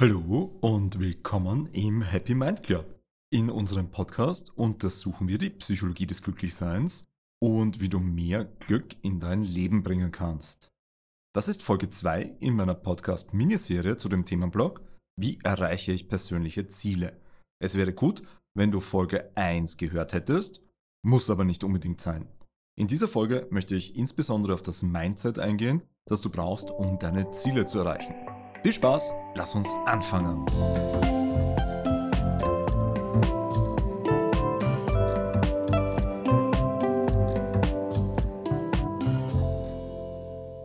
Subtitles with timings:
[0.00, 3.00] Hallo und willkommen im Happy Mind Club.
[3.32, 7.08] In unserem Podcast untersuchen wir die Psychologie des Glücklichseins
[7.42, 10.70] und wie du mehr Glück in dein Leben bringen kannst.
[11.34, 14.82] Das ist Folge 2 in meiner Podcast-Miniserie zu dem Themenblock
[15.16, 17.20] Wie erreiche ich persönliche Ziele?
[17.60, 18.22] Es wäre gut,
[18.54, 20.62] wenn du Folge 1 gehört hättest,
[21.04, 22.28] muss aber nicht unbedingt sein.
[22.78, 27.32] In dieser Folge möchte ich insbesondere auf das Mindset eingehen, das du brauchst, um deine
[27.32, 28.14] Ziele zu erreichen.
[28.68, 30.44] Viel Spaß, lass uns anfangen.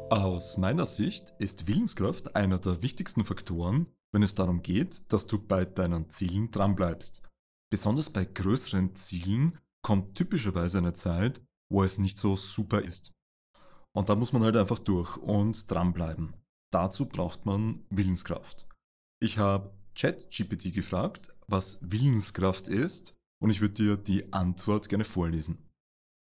[0.10, 5.40] Aus meiner Sicht ist Willenskraft einer der wichtigsten Faktoren, wenn es darum geht, dass du
[5.40, 7.22] bei deinen Zielen dranbleibst.
[7.72, 11.42] Besonders bei größeren Zielen kommt typischerweise eine Zeit,
[11.72, 13.14] wo es nicht so super ist.
[13.96, 16.34] Und da muss man halt einfach durch und dranbleiben.
[16.74, 18.68] Dazu braucht man Willenskraft.
[19.22, 25.70] Ich habe ChatGPT gefragt, was Willenskraft ist, und ich würde dir die Antwort gerne vorlesen.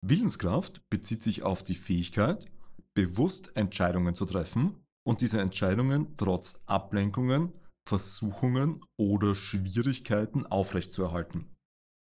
[0.05, 2.51] Willenskraft bezieht sich auf die Fähigkeit,
[2.95, 7.53] bewusst Entscheidungen zu treffen und diese Entscheidungen trotz Ablenkungen,
[7.89, 11.55] Versuchungen oder Schwierigkeiten aufrechtzuerhalten.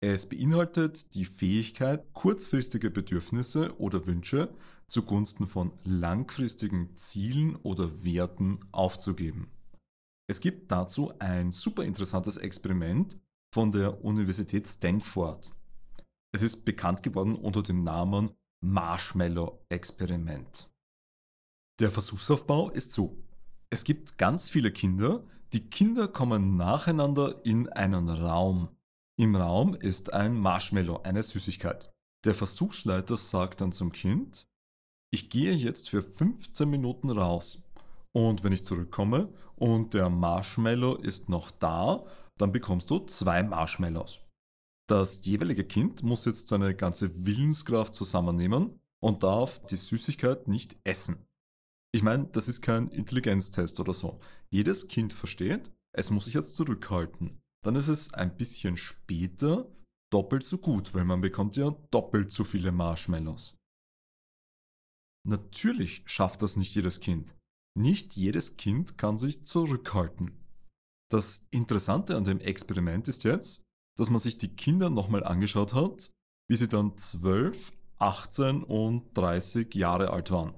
[0.03, 4.51] Es beinhaltet die Fähigkeit, kurzfristige Bedürfnisse oder Wünsche
[4.87, 9.51] zugunsten von langfristigen Zielen oder Werten aufzugeben.
[10.27, 13.19] Es gibt dazu ein super interessantes Experiment
[13.53, 15.51] von der Universität Stanford.
[16.33, 18.31] Es ist bekannt geworden unter dem Namen
[18.63, 20.71] Marshmallow-Experiment.
[21.79, 23.23] Der Versuchsaufbau ist so.
[23.69, 25.23] Es gibt ganz viele Kinder.
[25.53, 28.69] Die Kinder kommen nacheinander in einen Raum.
[29.21, 31.91] Im Raum ist ein Marshmallow, eine Süßigkeit.
[32.25, 34.47] Der Versuchsleiter sagt dann zum Kind,
[35.13, 37.61] ich gehe jetzt für 15 Minuten raus.
[38.13, 42.03] Und wenn ich zurückkomme und der Marshmallow ist noch da,
[42.39, 44.21] dann bekommst du zwei Marshmallows.
[44.89, 51.27] Das jeweilige Kind muss jetzt seine ganze Willenskraft zusammennehmen und darf die Süßigkeit nicht essen.
[51.93, 54.19] Ich meine, das ist kein Intelligenztest oder so.
[54.49, 57.39] Jedes Kind versteht, es muss sich jetzt zurückhalten.
[57.63, 59.71] Dann ist es ein bisschen später
[60.11, 63.55] doppelt so gut, weil man bekommt ja doppelt so viele Marshmallows.
[65.27, 67.35] Natürlich schafft das nicht jedes Kind.
[67.77, 70.31] Nicht jedes Kind kann sich zurückhalten.
[71.11, 73.61] Das Interessante an dem Experiment ist jetzt,
[73.97, 76.09] dass man sich die Kinder nochmal angeschaut hat,
[76.49, 80.55] wie sie dann 12, 18 und 30 Jahre alt waren.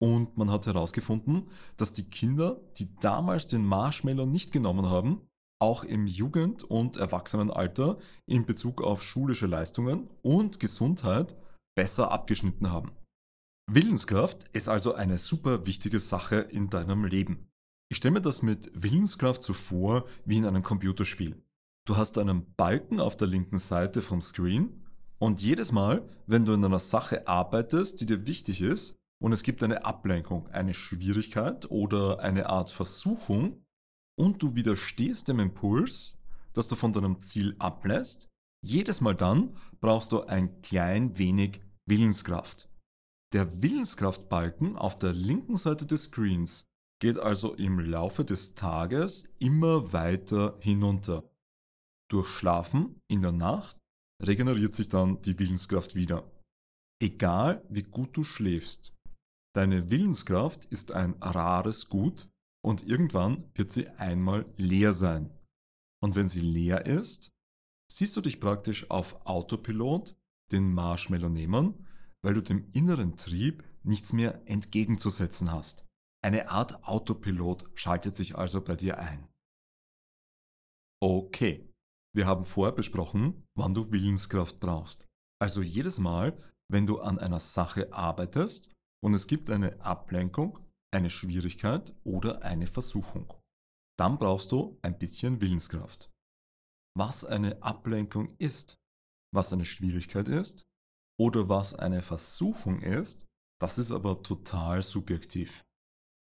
[0.00, 5.27] Und man hat herausgefunden, dass die Kinder, die damals den Marshmallow nicht genommen haben,
[5.60, 11.36] auch im Jugend- und Erwachsenenalter in Bezug auf schulische Leistungen und Gesundheit
[11.76, 12.92] besser abgeschnitten haben.
[13.70, 17.50] Willenskraft ist also eine super wichtige Sache in deinem Leben.
[17.90, 21.42] Ich stelle mir das mit Willenskraft so vor wie in einem Computerspiel.
[21.86, 24.84] Du hast einen Balken auf der linken Seite vom Screen
[25.18, 29.42] und jedes Mal, wenn du in einer Sache arbeitest, die dir wichtig ist, und es
[29.42, 33.64] gibt eine Ablenkung, eine Schwierigkeit oder eine Art Versuchung,
[34.18, 36.18] und du widerstehst dem Impuls,
[36.52, 38.28] dass du von deinem Ziel ablässt,
[38.64, 42.68] jedes Mal dann brauchst du ein klein wenig Willenskraft.
[43.32, 46.64] Der Willenskraftbalken auf der linken Seite des Screens
[47.00, 51.30] geht also im Laufe des Tages immer weiter hinunter.
[52.10, 53.78] Durch Schlafen in der Nacht
[54.20, 56.28] regeneriert sich dann die Willenskraft wieder.
[57.00, 58.92] Egal wie gut du schläfst,
[59.54, 62.28] deine Willenskraft ist ein rares Gut
[62.64, 65.30] und irgendwann wird sie einmal leer sein.
[66.02, 67.30] Und wenn sie leer ist,
[67.90, 70.16] siehst du dich praktisch auf Autopilot
[70.52, 71.86] den Marshmallow nehmen
[72.22, 75.84] weil du dem inneren Trieb nichts mehr entgegenzusetzen hast.
[76.22, 79.28] Eine Art Autopilot schaltet sich also bei dir ein.
[81.00, 81.72] Okay,
[82.14, 85.06] wir haben vorher besprochen, wann du Willenskraft brauchst.
[85.40, 86.36] Also jedes Mal,
[86.68, 90.58] wenn du an einer Sache arbeitest und es gibt eine Ablenkung,
[90.90, 93.32] eine Schwierigkeit oder eine Versuchung.
[93.98, 96.10] Dann brauchst du ein bisschen Willenskraft.
[96.96, 98.78] Was eine Ablenkung ist,
[99.32, 100.66] was eine Schwierigkeit ist
[101.18, 103.26] oder was eine Versuchung ist,
[103.60, 105.64] das ist aber total subjektiv.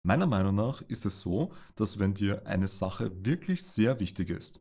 [0.05, 4.61] Meiner Meinung nach ist es so, dass wenn dir eine Sache wirklich sehr wichtig ist,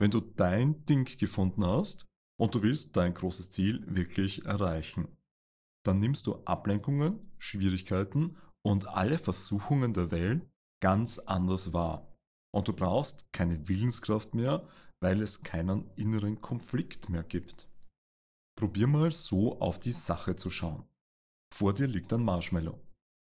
[0.00, 2.06] wenn du dein Ding gefunden hast
[2.38, 5.08] und du willst dein großes Ziel wirklich erreichen,
[5.84, 10.48] dann nimmst du Ablenkungen, Schwierigkeiten und alle Versuchungen der Welt
[10.80, 12.14] ganz anders wahr.
[12.54, 14.66] Und du brauchst keine Willenskraft mehr,
[15.00, 17.68] weil es keinen inneren Konflikt mehr gibt.
[18.58, 20.84] Probier mal so auf die Sache zu schauen.
[21.52, 22.80] Vor dir liegt ein Marshmallow.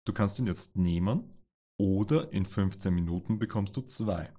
[0.07, 1.33] Du kannst ihn jetzt nehmen
[1.79, 4.33] oder in 15 Minuten bekommst du zwei.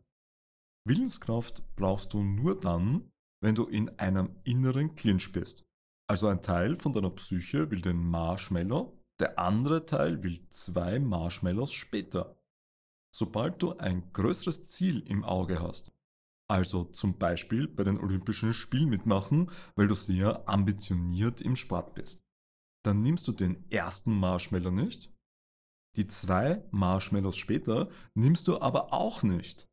[0.87, 3.11] Willenskraft brauchst du nur dann,
[3.43, 5.63] wenn du in einem inneren Clinch bist.
[6.09, 11.71] Also ein Teil von deiner Psyche will den Marshmallow, der andere Teil will zwei Marshmallows
[11.71, 12.37] später.
[13.13, 15.91] Sobald du ein größeres Ziel im Auge hast,
[16.49, 22.25] also zum Beispiel bei den Olympischen Spielen mitmachen, weil du sehr ambitioniert im Sport bist,
[22.83, 25.13] dann nimmst du den ersten Marshmallow nicht,
[25.97, 29.67] die zwei Marshmallows später nimmst du aber auch nicht.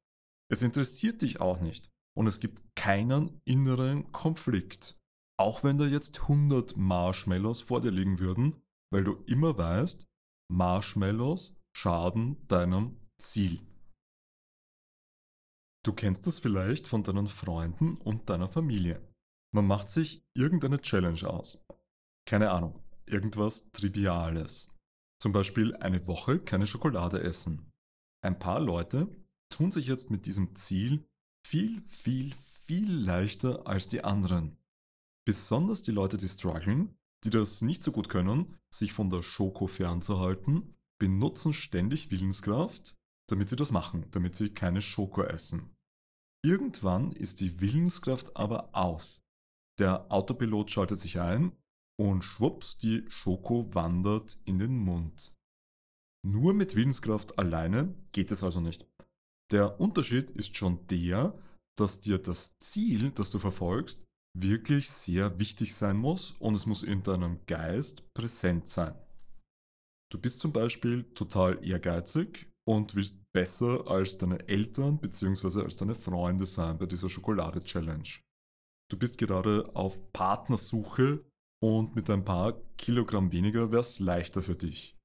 [0.51, 4.99] Es interessiert dich auch nicht und es gibt keinen inneren Konflikt.
[5.39, 8.61] Auch wenn da jetzt 100 Marshmallows vor dir liegen würden,
[8.91, 10.07] weil du immer weißt,
[10.51, 13.61] Marshmallows schaden deinem Ziel.
[15.85, 19.07] Du kennst das vielleicht von deinen Freunden und deiner Familie.
[19.55, 21.65] Man macht sich irgendeine Challenge aus.
[22.27, 24.71] Keine Ahnung, irgendwas Triviales.
[25.21, 27.71] Zum Beispiel eine Woche keine Schokolade essen.
[28.23, 29.09] Ein paar Leute
[29.51, 31.09] tun sich jetzt mit diesem Ziel
[31.47, 32.35] viel, viel,
[32.65, 34.59] viel leichter als die anderen.
[35.27, 39.67] Besonders die Leute, die strugglen, die das nicht so gut können, sich von der Schoko
[39.67, 42.95] fernzuhalten, benutzen ständig Willenskraft,
[43.29, 45.77] damit sie das machen, damit sie keine Schoko essen.
[46.45, 49.23] Irgendwann ist die Willenskraft aber aus.
[49.79, 51.53] Der Autopilot schaltet sich ein
[52.01, 55.35] und schwupps, die Schoko wandert in den Mund.
[56.25, 58.87] Nur mit Willenskraft alleine geht es also nicht.
[59.51, 61.37] Der Unterschied ist schon der,
[61.77, 64.08] dass dir das Ziel, das du verfolgst,
[64.43, 68.95] wirklich sehr wichtig sein muss und es muss in deinem Geist präsent sein.
[70.11, 75.63] Du bist zum Beispiel total ehrgeizig und willst besser als deine Eltern bzw.
[75.63, 78.09] als deine Freunde sein bei dieser Schokolade-Challenge.
[78.91, 81.25] Du bist gerade auf Partnersuche
[81.63, 84.97] und mit ein paar Kilogramm weniger wäre es leichter für dich.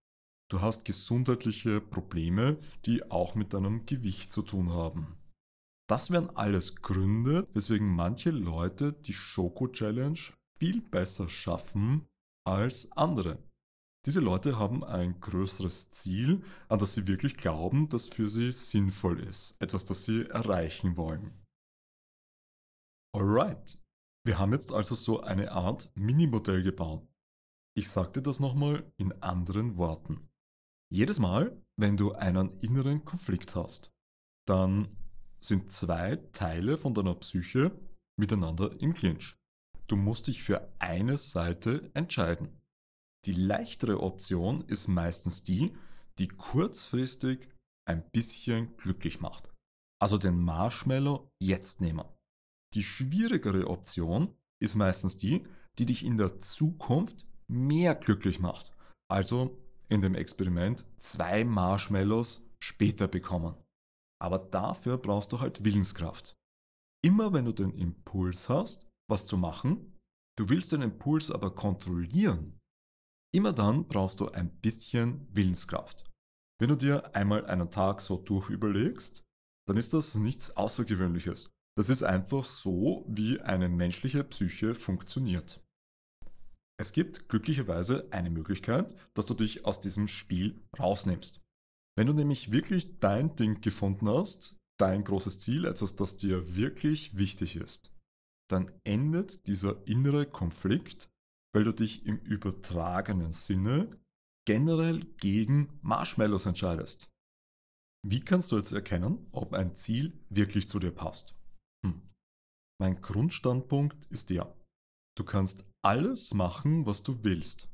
[0.49, 5.17] Du hast gesundheitliche Probleme, die auch mit deinem Gewicht zu tun haben.
[5.89, 10.19] Das wären alles Gründe, weswegen manche Leute die Schoko-Challenge
[10.57, 12.07] viel besser schaffen
[12.45, 13.37] als andere.
[14.05, 19.19] Diese Leute haben ein größeres Ziel, an das sie wirklich glauben, das für sie sinnvoll
[19.21, 21.41] ist, etwas, das sie erreichen wollen.
[23.15, 23.77] Alright,
[24.25, 27.07] wir haben jetzt also so eine Art Minimodell gebaut.
[27.77, 30.29] Ich sagte das nochmal in anderen Worten.
[30.91, 33.91] Jedes Mal, wenn du einen inneren Konflikt hast,
[34.47, 34.97] dann
[35.43, 37.71] sind zwei Teile von deiner Psyche
[38.17, 39.35] miteinander im Clinch.
[39.87, 42.61] Du musst dich für eine Seite entscheiden.
[43.25, 45.75] Die leichtere Option ist meistens die,
[46.17, 47.49] die kurzfristig
[47.85, 49.51] ein bisschen glücklich macht.
[50.01, 52.05] Also den Marshmallow jetzt nehmen.
[52.73, 55.45] Die schwierigere Option ist meistens die,
[55.77, 58.71] die dich in der Zukunft mehr glücklich macht.
[59.09, 59.57] Also
[59.89, 63.55] in dem Experiment zwei Marshmallows später bekommen.
[64.21, 66.35] Aber dafür brauchst du halt Willenskraft.
[67.03, 69.99] Immer wenn du den Impuls hast, was zu machen,
[70.37, 72.59] du willst den Impuls aber kontrollieren,
[73.33, 76.09] immer dann brauchst du ein bisschen Willenskraft.
[76.59, 79.23] Wenn du dir einmal einen Tag so durchüberlegst,
[79.67, 81.49] dann ist das nichts Außergewöhnliches.
[81.77, 85.63] Das ist einfach so, wie eine menschliche Psyche funktioniert.
[86.79, 91.42] Es gibt glücklicherweise eine Möglichkeit, dass du dich aus diesem Spiel rausnimmst.
[91.95, 97.17] Wenn du nämlich wirklich dein Ding gefunden hast, dein großes Ziel, etwas, das dir wirklich
[97.17, 97.93] wichtig ist,
[98.49, 101.09] dann endet dieser innere Konflikt,
[101.53, 103.89] weil du dich im übertragenen Sinne
[104.45, 107.11] generell gegen Marshmallows entscheidest.
[108.05, 111.35] Wie kannst du jetzt erkennen, ob ein Ziel wirklich zu dir passt?
[111.85, 112.01] Hm.
[112.81, 114.53] Mein Grundstandpunkt ist der,
[115.15, 117.69] du kannst alles machen, was du willst.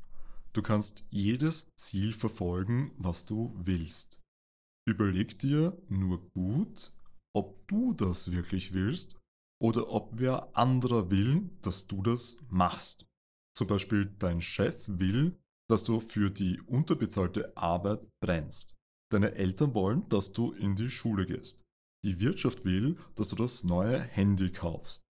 [0.54, 4.22] Du kannst jedes Ziel verfolgen, was du willst.
[4.88, 6.92] Überleg dir nur gut,
[7.36, 9.20] ob du das wirklich willst
[9.62, 13.06] oder ob wer anderer will, dass du das machst.
[13.56, 15.38] Zum Beispiel dein Chef will,
[15.70, 18.76] dass du für die unterbezahlte Arbeit brennst.
[19.12, 21.64] Deine Eltern wollen, dass du in die Schule gehst.
[22.04, 25.04] Die Wirtschaft will, dass du das neue Handy kaufst.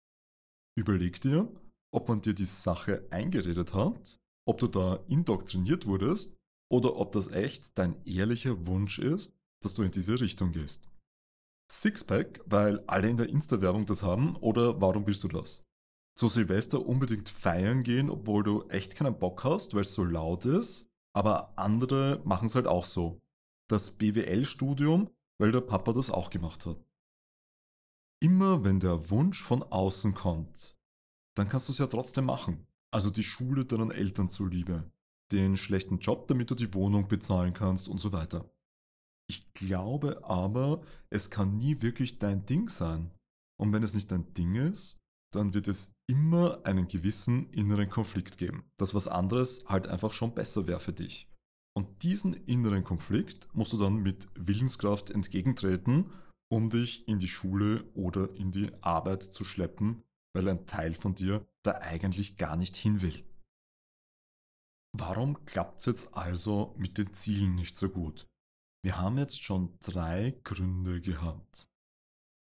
[0.77, 1.49] Überleg dir,
[1.93, 4.17] ob man dir die Sache eingeredet hat,
[4.49, 6.35] ob du da indoktriniert wurdest
[6.71, 10.89] oder ob das echt dein ehrlicher Wunsch ist, dass du in diese Richtung gehst.
[11.71, 15.63] Sixpack, weil alle in der Insta-Werbung das haben oder warum willst du das?
[16.17, 20.45] Zu Silvester unbedingt feiern gehen, obwohl du echt keinen Bock hast, weil es so laut
[20.45, 23.19] ist, aber andere machen es halt auch so.
[23.69, 26.83] Das BWL-Studium, weil der Papa das auch gemacht hat.
[28.19, 30.75] Immer wenn der Wunsch von außen kommt,
[31.37, 32.65] dann kannst du es ja trotzdem machen.
[32.91, 34.91] Also die Schule deinen Eltern zuliebe,
[35.31, 38.49] den schlechten Job, damit du die Wohnung bezahlen kannst und so weiter.
[39.29, 40.81] Ich glaube aber,
[41.11, 43.11] es kann nie wirklich dein Ding sein.
[43.59, 44.97] Und wenn es nicht dein Ding ist,
[45.31, 50.33] dann wird es immer einen gewissen inneren Konflikt geben, dass was anderes halt einfach schon
[50.33, 51.29] besser wäre für dich.
[51.77, 56.11] Und diesen inneren Konflikt musst du dann mit Willenskraft entgegentreten,
[56.51, 60.01] um dich in die Schule oder in die Arbeit zu schleppen,
[60.33, 63.23] weil ein Teil von dir da eigentlich gar nicht hin will.
[64.97, 68.27] Warum klappt es jetzt also mit den Zielen nicht so gut?
[68.83, 71.67] Wir haben jetzt schon drei Gründe gehabt.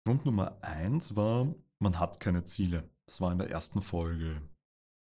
[0.05, 2.89] Grund Nummer eins war, man hat keine Ziele.
[3.05, 4.41] Das war in der ersten Folge.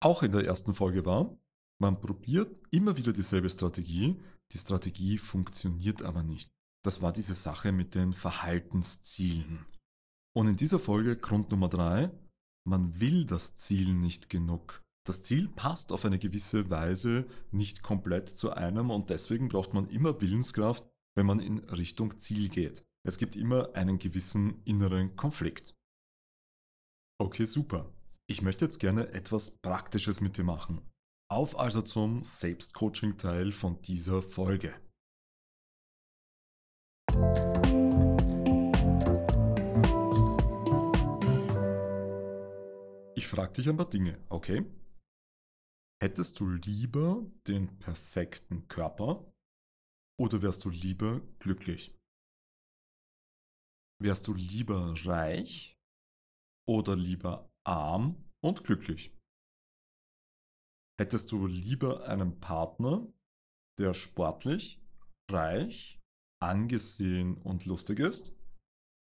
[0.03, 1.37] Auch in der ersten Folge war,
[1.79, 4.19] man probiert immer wieder dieselbe Strategie,
[4.51, 6.49] die Strategie funktioniert aber nicht.
[6.83, 9.65] Das war diese Sache mit den Verhaltenszielen.
[10.33, 12.11] Und in dieser Folge Grund Nummer drei,
[12.67, 14.81] man will das Ziel nicht genug.
[15.05, 19.89] Das Ziel passt auf eine gewisse Weise nicht komplett zu einem und deswegen braucht man
[19.89, 22.83] immer Willenskraft, wenn man in Richtung Ziel geht.
[23.03, 25.75] Es gibt immer einen gewissen inneren Konflikt.
[27.19, 27.91] Okay, super.
[28.27, 30.81] Ich möchte jetzt gerne etwas Praktisches mit dir machen.
[31.29, 34.73] Auf also zum Selbstcoaching-Teil von dieser Folge.
[43.31, 44.65] Frage dich ein paar Dinge, okay?
[46.03, 49.31] Hättest du lieber den perfekten Körper
[50.19, 51.95] oder wärst du lieber glücklich?
[54.03, 55.77] Wärst du lieber reich
[56.67, 59.15] oder lieber arm und glücklich?
[60.99, 63.07] Hättest du lieber einen Partner,
[63.79, 64.83] der sportlich,
[65.31, 66.01] reich,
[66.41, 68.35] angesehen und lustig ist?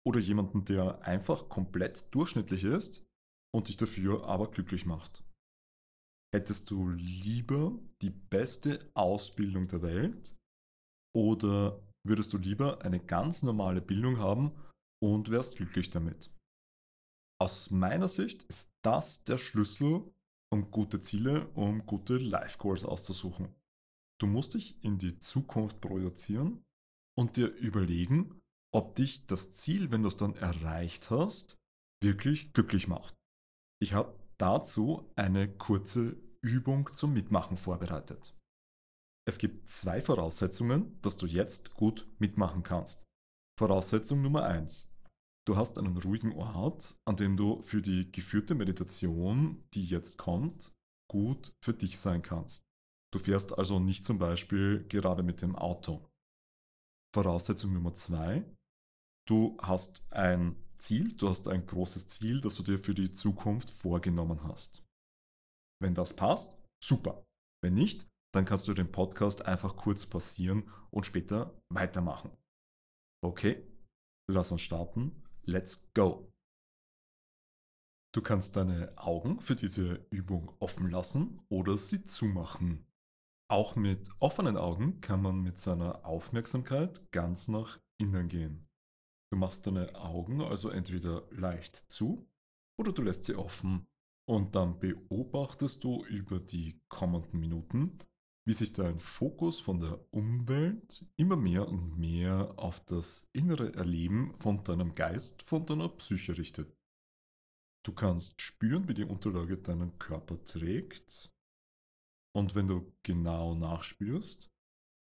[0.06, 3.08] Oder jemanden, der einfach komplett durchschnittlich ist
[3.54, 5.24] und dich dafür aber glücklich macht?
[6.34, 10.36] Hättest du lieber die beste Ausbildung der Welt
[11.16, 14.52] oder würdest du lieber eine ganz normale Bildung haben
[15.02, 16.32] und wärst glücklich damit?
[17.40, 20.12] Aus meiner Sicht ist das der Schlüssel,
[20.52, 23.54] um gute Ziele, um gute Life Goals auszusuchen.
[24.20, 26.64] Du musst dich in die Zukunft projizieren
[27.18, 28.42] und dir überlegen,
[28.74, 31.58] ob dich das Ziel, wenn du es dann erreicht hast,
[32.02, 33.16] wirklich glücklich macht.
[33.82, 38.36] Ich habe dazu eine kurze Übung zum Mitmachen vorbereitet.
[39.26, 43.04] Es gibt zwei Voraussetzungen, dass du jetzt gut mitmachen kannst.
[43.58, 44.90] Voraussetzung Nummer eins:
[45.46, 50.74] Du hast einen ruhigen Ort, an dem du für die geführte Meditation, die jetzt kommt,
[51.10, 52.64] gut für dich sein kannst.
[53.14, 56.10] Du fährst also nicht zum Beispiel gerade mit dem Auto.
[57.14, 58.44] Voraussetzung Nummer zwei:
[59.28, 63.72] Du hast ein Ziel, du hast ein großes Ziel, das du dir für die Zukunft
[63.72, 64.86] vorgenommen hast.
[65.82, 67.24] Wenn das passt, super.
[67.64, 72.32] Wenn nicht, dann kannst du den Podcast einfach kurz passieren und später weitermachen.
[73.24, 73.66] Okay,
[74.30, 75.24] lass uns starten.
[75.46, 76.34] Let's go.
[78.14, 82.86] Du kannst deine Augen für diese Übung offen lassen oder sie zumachen.
[83.50, 88.68] Auch mit offenen Augen kann man mit seiner Aufmerksamkeit ganz nach innen gehen.
[89.34, 92.30] Du machst deine Augen also entweder leicht zu
[92.80, 93.88] oder du lässt sie offen
[94.30, 97.98] und dann beobachtest du über die kommenden Minuten,
[98.46, 104.36] wie sich dein Fokus von der Umwelt immer mehr und mehr auf das innere Erleben
[104.36, 106.72] von deinem Geist, von deiner Psyche richtet.
[107.84, 111.32] Du kannst spüren, wie die Unterlage deinen Körper trägt.
[112.36, 114.52] Und wenn du genau nachspürst,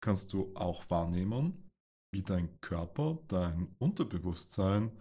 [0.03, 1.69] kannst du auch wahrnehmen,
[2.13, 4.91] wie dein Körper, dein Unterbewusstsein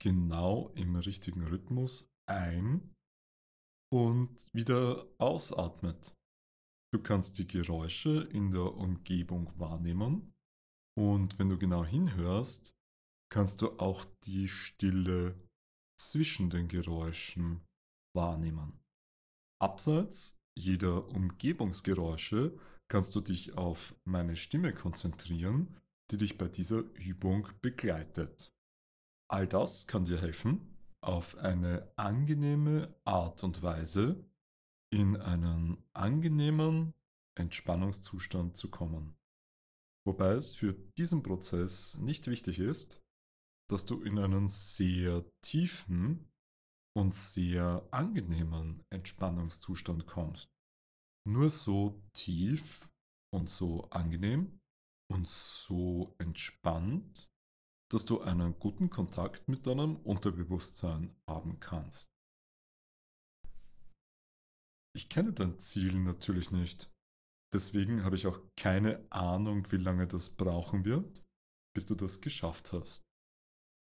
[0.00, 2.94] genau im richtigen Rhythmus ein-
[3.92, 6.14] und wieder ausatmet.
[6.94, 10.32] Du kannst die Geräusche in der Umgebung wahrnehmen
[10.98, 12.72] und wenn du genau hinhörst,
[13.32, 15.34] kannst du auch die Stille
[16.00, 17.62] zwischen den Geräuschen
[18.14, 18.80] wahrnehmen.
[19.60, 22.58] Abseits jeder Umgebungsgeräusche
[22.90, 25.76] kannst du dich auf meine Stimme konzentrieren
[26.10, 28.52] die dich bei dieser Übung begleitet.
[29.30, 34.24] All das kann dir helfen, auf eine angenehme Art und Weise
[34.92, 36.94] in einen angenehmen
[37.38, 39.16] Entspannungszustand zu kommen.
[40.06, 43.02] Wobei es für diesen Prozess nicht wichtig ist,
[43.70, 46.28] dass du in einen sehr tiefen
[46.96, 50.50] und sehr angenehmen Entspannungszustand kommst.
[51.24, 52.90] Nur so tief
[53.32, 54.59] und so angenehm,
[55.10, 57.30] und so entspannt,
[57.90, 62.10] dass du einen guten Kontakt mit deinem Unterbewusstsein haben kannst.
[64.94, 66.92] Ich kenne dein Ziel natürlich nicht.
[67.52, 71.24] Deswegen habe ich auch keine Ahnung, wie lange das brauchen wird.
[71.72, 73.04] bis du das geschafft hast.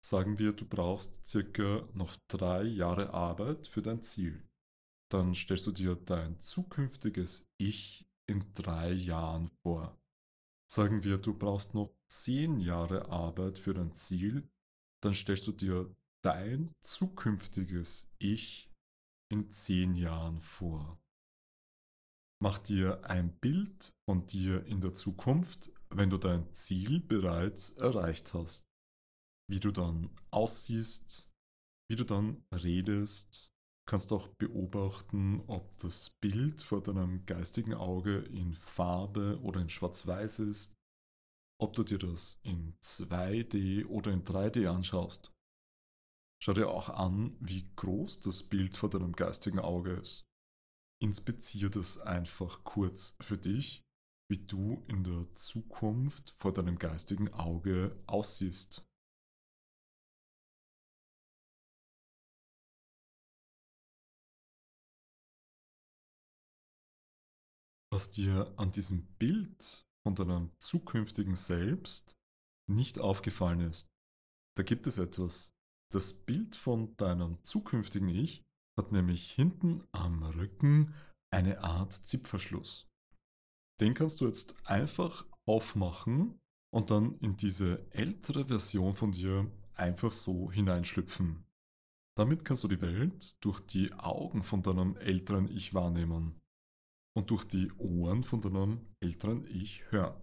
[0.05, 4.47] Sagen wir, du brauchst circa noch drei Jahre Arbeit für dein Ziel.
[5.11, 9.99] Dann stellst du dir dein zukünftiges Ich in drei Jahren vor.
[10.71, 14.49] Sagen wir, du brauchst noch zehn Jahre Arbeit für dein Ziel,
[15.03, 15.95] dann stellst du dir
[16.25, 18.73] dein zukünftiges Ich
[19.31, 20.99] in zehn Jahren vor.
[22.43, 28.35] Mach dir ein Bild von dir in der Zukunft, wenn du dein Ziel bereits erreicht
[28.35, 28.65] hast.
[29.49, 31.31] Wie du dann aussiehst,
[31.89, 33.54] wie du dann redest,
[33.87, 40.39] kannst auch beobachten, ob das Bild vor deinem geistigen Auge in Farbe oder in Schwarz-Weiß
[40.41, 40.75] ist,
[41.61, 45.33] ob du dir das in 2D oder in 3D anschaust.
[46.43, 50.25] Schau dir auch an, wie groß das Bild vor deinem geistigen Auge ist.
[51.03, 53.83] Inspizier das einfach kurz für dich,
[54.31, 58.87] wie du in der Zukunft vor deinem geistigen Auge aussiehst.
[67.95, 72.17] Was dir an diesem Bild von deinem zukünftigen Selbst
[72.69, 73.87] nicht aufgefallen ist,
[74.57, 75.53] da gibt es etwas.
[75.93, 78.43] Das Bild von deinem zukünftigen Ich
[78.77, 80.93] hat nämlich hinten am Rücken
[81.33, 82.89] eine Art Zipverschluss.
[83.81, 86.41] Den kannst du jetzt einfach aufmachen
[86.75, 91.47] und dann in diese ältere Version von dir einfach so hineinschlüpfen.
[92.17, 96.41] Damit kannst du die Welt durch die Augen von deinem älteren Ich wahrnehmen
[97.17, 100.21] und durch die Ohren von deinem älteren Ich hören.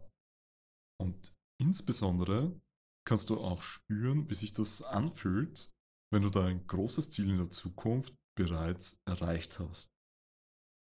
[1.00, 2.60] Und insbesondere
[3.08, 5.72] kannst du auch spüren, wie sich das anfühlt,
[6.12, 9.90] wenn du dein großes Ziel in der Zukunft bereits erreicht hast.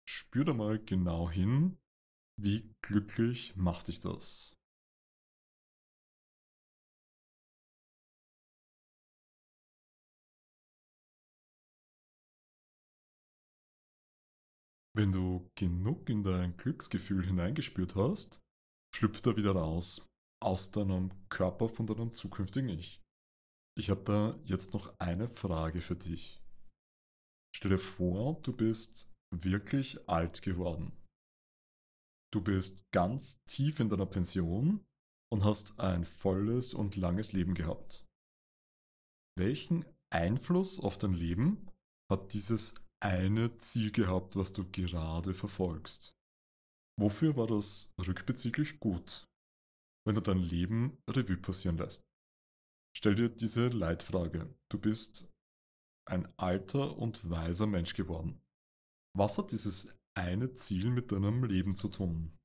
[0.08, 1.78] Spür da mal genau hin,
[2.40, 4.56] wie glücklich macht dich das.
[14.94, 18.40] Wenn du genug in dein Glücksgefühl hineingespürt hast,
[18.94, 20.06] schlüpft er wieder raus
[20.42, 23.00] aus deinem Körper von deinem zukünftigen Ich.
[23.78, 26.42] Ich habe da jetzt noch eine Frage für dich.
[27.54, 30.92] Stell dir vor, du bist wirklich alt geworden.
[32.32, 34.84] Du bist ganz tief in deiner Pension
[35.32, 38.04] und hast ein volles und langes Leben gehabt.
[39.38, 41.70] Welchen Einfluss auf dein Leben
[42.10, 46.16] hat dieses eine Ziel gehabt, was du gerade verfolgst.
[47.00, 49.28] Wofür war das rückbezüglich gut,
[50.06, 52.06] wenn du dein Leben Revue passieren lässt?
[52.96, 54.54] Stell dir diese Leitfrage.
[54.70, 55.28] Du bist
[56.08, 58.40] ein alter und weiser Mensch geworden.
[59.16, 62.38] Was hat dieses eine Ziel mit deinem Leben zu tun?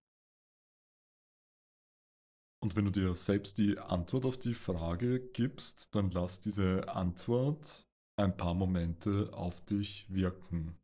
[2.63, 7.87] Und wenn du dir selbst die Antwort auf die Frage gibst, dann lass diese Antwort
[8.17, 10.75] ein paar Momente auf dich wirken.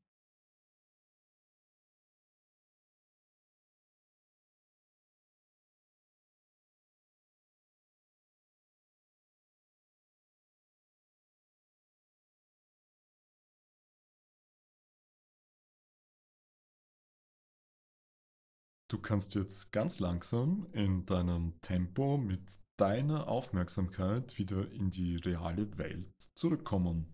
[18.91, 25.76] Du kannst jetzt ganz langsam in deinem Tempo mit deiner Aufmerksamkeit wieder in die reale
[25.80, 27.12] Welt zurückkommen.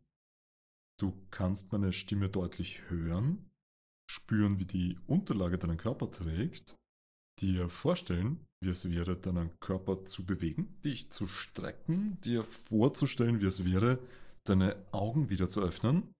[0.99, 3.49] Du kannst meine Stimme deutlich hören,
[4.11, 6.75] spüren, wie die Unterlage deinen Körper trägt,
[7.39, 13.45] dir vorstellen, wie es wäre, deinen Körper zu bewegen, dich zu strecken, dir vorzustellen, wie
[13.45, 13.99] es wäre,
[14.45, 16.11] deine Augen wieder zu öffnen,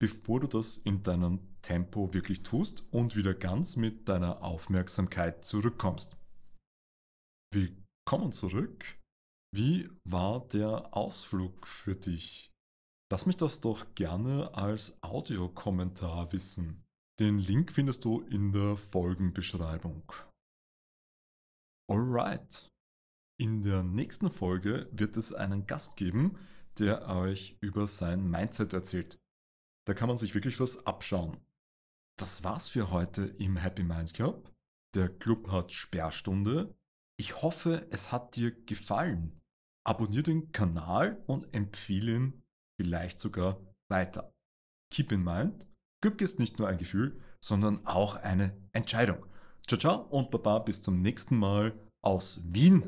[0.00, 6.16] bevor du das in deinem Tempo wirklich tust und wieder ganz mit deiner Aufmerksamkeit zurückkommst.
[7.52, 8.98] Willkommen zurück.
[9.54, 12.53] Wie war der Ausflug für dich?
[13.14, 16.82] Lass mich das doch gerne als Audiokommentar wissen.
[17.20, 20.02] Den Link findest du in der Folgenbeschreibung.
[21.88, 22.72] Alright.
[23.40, 26.36] In der nächsten Folge wird es einen Gast geben,
[26.80, 29.20] der euch über sein Mindset erzählt.
[29.86, 31.36] Da kann man sich wirklich was abschauen.
[32.18, 34.52] Das war's für heute im Happy Mind Club.
[34.96, 36.76] Der Club hat Sperrstunde.
[37.16, 39.40] Ich hoffe, es hat dir gefallen.
[39.86, 42.43] Abonnier den Kanal und empfehle ihn
[42.80, 43.60] vielleicht sogar
[43.90, 44.32] weiter.
[44.92, 45.66] Keep in mind,
[46.02, 49.24] Glück ist nicht nur ein Gefühl, sondern auch eine Entscheidung.
[49.66, 52.82] Ciao, ciao und baba bis zum nächsten Mal aus Wien.